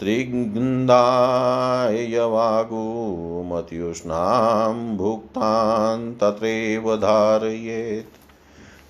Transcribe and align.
स्त्रिगन्धाय 0.00 2.18
वागुमत्युष्णां 2.18 4.96
भुक्तान् 4.96 6.14
तत्रैव 6.14 6.96
धारयेत्। 6.96 8.18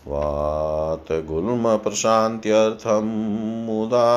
वातगुल्मप्रशान्त्यर्थं 0.09 3.09
मुदा 3.67 4.11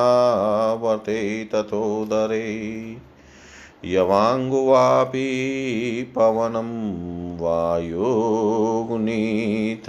वर्ते 0.73 1.45
तथोदरे 1.45 2.95
यवाङ्गुवापि 3.85 5.27
पवनं 6.15 7.37
वायुगुनीथ 7.37 9.85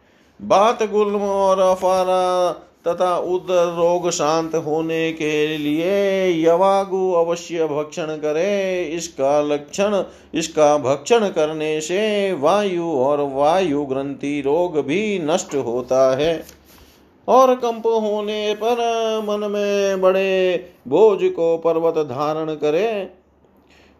बात 0.41 0.83
गुल्म 0.91 1.19
और 1.19 1.59
अफारा 1.59 2.51
तथा 2.87 3.17
उदर 3.17 3.65
रोग 3.67 4.09
शांत 4.09 4.55
होने 4.55 5.11
के 5.11 5.57
लिए 5.57 6.27
यवागु 6.43 7.11
अवश्य 7.11 7.65
भक्षण 7.67 8.05
करे। 8.05 8.83
इसका 8.83 9.41
लक्षण, 9.41 10.03
इसका 10.33 10.77
भक्षण 10.77 11.27
करने 11.29 11.81
से 11.81 12.33
वायु 12.33 12.91
और 12.91 13.21
वायु 13.33 13.83
ग्रंथि 13.83 14.41
रोग 14.41 14.79
भी 14.79 15.19
नष्ट 15.19 15.55
होता 15.55 16.17
है। 16.17 16.43
और 17.27 17.55
कंप 17.55 17.87
होने 17.87 18.53
पर 18.63 18.75
मन 19.23 19.51
में 19.51 20.01
बड़े 20.01 20.65
बोझ 20.87 21.19
को 21.23 21.57
पर्वत 21.57 21.97
धारण 21.97 22.55
करे। 22.55 23.09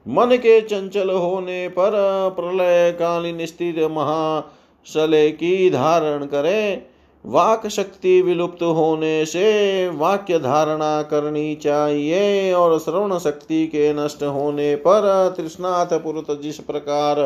मन 0.07 0.35
के 0.37 0.61
चंचल 0.61 1.09
होने 1.09 1.67
पर 1.67 1.91
प्रलय 2.35 2.91
कालीन 2.91 3.45
स्थित 3.45 3.79
महा 3.91 4.51
शले 4.85 5.29
की 5.31 5.69
धारण 5.69 6.25
करे, 6.25 6.91
वाक 7.25 7.67
शक्ति 7.67 8.21
विलुप्त 8.21 8.61
होने 8.63 9.25
से 9.25 9.87
वाक्य 9.89 10.39
धारणा 10.39 11.01
करनी 11.01 11.55
चाहिए 11.55 12.53
और 12.53 12.77
श्रवण 12.79 13.17
शक्ति 13.17 13.65
के 13.67 13.91
नष्ट 13.93 14.23
होने 14.23 14.75
पर 14.75 15.33
तृष्णाथ 15.37 15.93
पुरुत 15.93 16.41
जिस 16.41 16.57
प्रकार 16.59 17.19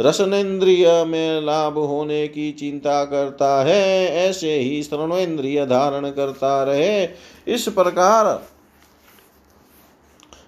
रसनेन्द्रिय 0.00 0.86
में 1.04 1.40
लाभ 1.40 1.78
होने 1.78 2.26
की 2.28 2.50
चिंता 2.52 3.04
करता 3.04 3.62
है, 3.64 4.06
ऐसे 4.18 4.54
ही 4.54 4.82
श्रवणेन्द्रिय 4.82 5.64
धारण 5.66 6.10
करता 6.10 6.62
रहे। 6.64 7.04
इस 7.46 7.68
प्रकार 7.68 8.40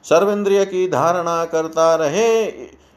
सर्वेंद्रिय 0.05 0.65
की 0.65 0.89
धारणा 0.89 1.45
करता 1.45 1.95
रहे 1.95 2.45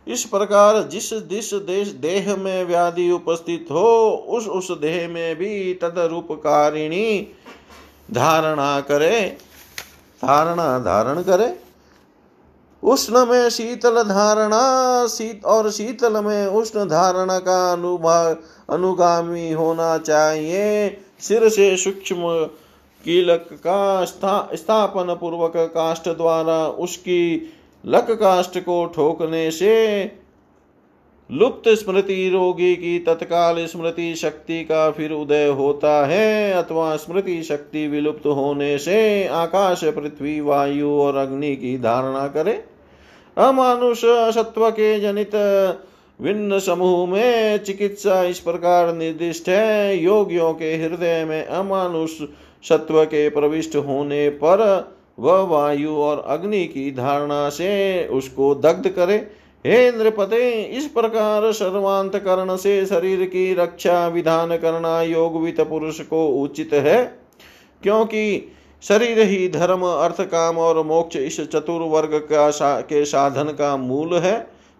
इस 0.08 0.24
प्रकार 0.24 0.82
जिस 0.84 1.14
जिस 1.30 1.54
देश 1.54 1.88
देह 2.02 2.36
में 2.36 2.66
व्याधि 2.66 3.10
उपस्थित 3.12 3.68
हो 3.72 3.90
उस 4.30 4.48
उस 4.48 4.72
देह 4.72 5.08
में 5.10 5.36
भी 5.36 5.74
तद 5.74 6.00
रूपकारिणी 6.12 7.28
धारणा 8.12 8.80
करे 8.82 9.22
धारणा 10.22 10.68
धारण 10.80 11.22
करे। 11.22 11.54
उष्ण 12.84 13.26
में 13.26 13.50
शीतल 13.50 14.02
धारणा 14.04 15.08
शीत 15.08 15.46
और 15.46 15.70
शीतल 15.72 16.22
में 16.24 16.48
उष्ण 16.48 16.86
धारणा 16.86 17.40
का 17.40 17.72
अनुभाग 17.72 18.44
अनुगामी 18.70 19.52
होना 19.52 19.98
चाहिए। 19.98 20.90
सिर 21.20 21.48
से 21.50 21.76
सूक्ष्म 21.78 22.46
कीलक 23.06 23.48
का 23.54 24.06
स्था, 24.06 24.50
स्थापन 24.56 25.14
पूर्वक 25.16 25.54
काष्ठ 25.58 26.10
द्वारा 26.10 26.68
उसकी 26.68 27.52
लक 27.86 28.12
काष्ट 28.12 28.58
को 28.60 28.86
ठोकने 28.86 29.50
से 29.52 30.12
लुप्त 31.30 31.70
स्मृति 31.70 32.30
रोगी 32.30 32.76
की 32.76 32.98
तत्काल 33.00 33.66
स्मृति 33.66 34.16
शक्ति 34.16 34.64
का 34.64 34.92
फिर 34.92 35.12
उदय 35.12 35.48
होता 35.48 36.06
है, 36.06 36.54
अथवा 36.54 36.96
स्मृति 36.96 37.44
शक्ति 37.44 37.88
विलुप्त 37.88 38.26
होने 38.26 38.78
से 38.78 39.28
आकाश, 39.28 39.84
पृथ्वी, 39.84 40.40
वायु 40.42 40.90
और 40.90 41.16
अग्नि 41.16 41.56
की 41.56 41.78
धारणा 41.78 42.28
करे। 42.28 42.54
अमानुष 43.38 44.02
सत्व 44.36 44.70
के 44.70 45.00
जनित 45.00 45.36
भिन्न 46.22 46.60
समूह 46.60 47.08
में 47.10 47.64
चिकित्सा 47.64 48.24
इस 48.24 48.40
प्रकार 48.40 48.94
निर्दिष्ट 48.94 49.50
है। 49.50 49.98
योगियों 49.98 50.54
के 50.54 50.76
हृदय 50.76 51.26
में 51.26 51.46
अमानुष 51.46 52.12
सत्व 52.64 53.04
के 53.06 53.30
प्रविष्ट 53.30 53.76
होने 53.76 54.30
पर 54.30 54.64
वह 55.18 55.42
वायु 55.42 55.96
और 55.96 56.24
अग्नि 56.28 56.66
की 56.66 56.92
धारणा 56.92 57.50
से 57.50 58.08
उसको 58.08 58.54
दग्ध 58.56 58.90
करे। 58.90 59.16
हे 59.66 59.92
नृपते 59.92 60.62
इस 60.64 60.86
प्रकार 60.88 61.52
सर्वांत 61.52 62.16
करण 62.16 62.56
से 62.56 62.86
शरीर 62.86 63.26
की 63.26 63.54
रक्षा 63.54 64.08
विधान 64.08 64.56
करना 64.58 65.02
योगवित 65.02 65.62
पुरुष 65.62 66.02
को 66.02 66.28
उचित 66.28 66.74
है 66.74 67.04
क्योंकि 67.84 68.52
शरीर 68.84 69.20
ही 69.20 69.48
धर्म 69.50 69.86
अर्थ 69.86 70.22
काम 70.22 70.58
और 70.58 70.84
मोक्ष 70.86 71.16
इस 71.16 71.40
चतुर्वर्ग 71.42 72.16
का 72.30 72.50
सा, 72.50 72.82
के 72.82 73.06
साधन 73.06 73.44
का 73.44 73.78
मूल 73.78 74.14
है। 74.16 74.38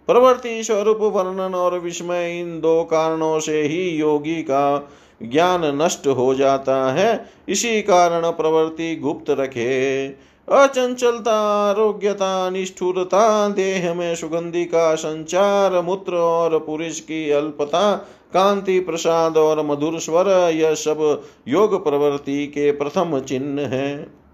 प्रवृत्ति 0.08 0.64
स्वरूप 0.64 1.00
वर्णन 1.02 1.56
और 1.56 1.80
विस्मय 1.80 2.40
इन 2.40 2.60
दो 2.62 2.84
कारणों 2.84 3.40
से 3.40 3.62
ही 3.62 3.90
योगी 3.90 4.42
का 4.44 4.90
ज्ञान 5.24 5.82
नष्ट 5.82 6.08
हो 6.08 6.36
जाता 6.36 6.94
है। 6.94 7.30
इसी 7.50 7.82
कारण 7.82 8.32
प्रवृत्ति 8.32 8.96
गुप्त 8.96 9.30
रखे। 9.30 10.08
अचंचलता, 10.52 11.70
आरोग्यता, 11.70 12.50
निष्ठुरता, 12.50 13.50
देह 13.50 13.94
में 13.94 14.16
सुगंधि 14.16 14.66
का 14.66 14.96
संचार, 14.96 15.82
मूत्र 15.82 16.16
और 16.16 16.60
पुरुष 16.60 17.00
की 17.00 17.32
अल्पता, 17.32 17.96
कांति, 18.34 18.80
प्रसाद 18.80 19.38
और 19.38 19.66
मधुर 19.66 20.00
स्वर, 20.00 20.28
यह 20.54 20.74
सब 20.74 21.22
योग 21.48 21.84
प्रवृत्ति 21.84 22.48
के 22.48 22.72
प्रथम 22.72 23.20
चिन्ह 23.20 23.62
है। 23.62 24.25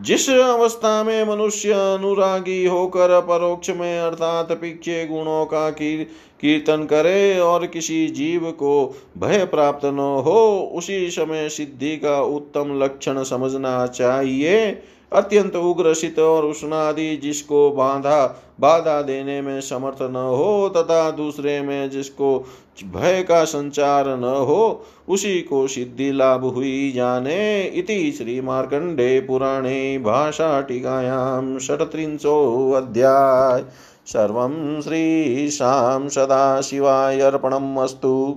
जिस 0.00 0.28
अवस्था 0.30 1.02
में 1.04 1.24
मनुष्य 1.24 1.72
अनुरागी 1.72 2.64
होकर 2.66 3.20
परोक्ष 3.20 3.70
में 3.70 3.98
अर्थात 3.98 4.52
पिछे 4.52 5.06
गुणों 5.06 5.44
का 5.46 5.70
कीर्तन 5.70 6.84
करे 6.84 7.38
और 7.38 7.66
किसी 7.66 8.06
जीव 8.08 8.50
को 8.50 8.94
भय 9.18 9.44
प्राप्त 9.44 9.84
न 9.84 9.98
हो, 9.98 10.70
उसी 10.74 11.10
समय 11.10 11.48
सिद्धि 11.48 11.96
का 11.96 12.20
उत्तम 12.20 12.78
लक्षण 12.82 13.22
समझना 13.22 13.86
चाहिए। 13.86 14.70
अत्यंत 15.12 15.56
उग्र 15.56 15.94
शीत 15.94 16.18
और 16.18 16.44
उष्णादि 16.44 17.16
जिसको 17.16 17.70
बाधा 17.70 18.44
बाधा 18.60 19.02
देने 19.02 19.42
में 19.42 19.60
समर्थ 19.60 20.02
न 20.02 20.16
हो 20.16 20.68
तथा 20.68 21.10
दूसरे 21.10 21.60
में 21.60 21.90
जिसको 21.90 22.44
भय 22.84 23.22
का 23.22 23.44
संचार 23.44 24.08
न 24.08 24.24
हो, 24.24 24.84
उसी 25.08 25.40
को 25.40 25.66
सिद्धि 25.66 26.12
लाभ 26.12 26.44
हुई 26.44 26.92
जाने। 26.96 27.62
इति 27.62 28.12
श्री 28.12 28.40
मार्कंडे 28.40 29.20
पुराणे 29.20 29.98
भाषा 29.98 30.60
टीकायां 30.60 31.58
षट्त्रिंशोऽध्याय 31.58 33.64
सर्वं 34.06 34.80
श्रीशां 34.80 36.08
सदाशिवाय 36.08 37.20
अर्पणम् 37.20 37.78
अस्तु। 37.78 38.36